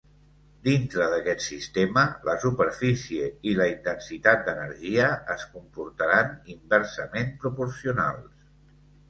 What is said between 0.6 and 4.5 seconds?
Dintre d'aquest sistema, la superfície i la intensitat